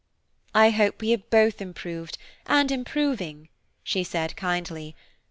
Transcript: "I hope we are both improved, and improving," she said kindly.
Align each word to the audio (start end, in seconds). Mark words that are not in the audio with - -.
"I 0.55 0.71
hope 0.71 0.99
we 1.03 1.13
are 1.13 1.19
both 1.19 1.61
improved, 1.61 2.17
and 2.47 2.71
improving," 2.71 3.49
she 3.83 4.03
said 4.03 4.35
kindly. 4.35 4.95